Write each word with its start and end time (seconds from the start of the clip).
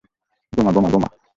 বোমা, 0.53 0.71
বোমা, 0.75 0.89
বোমা! 0.93 1.07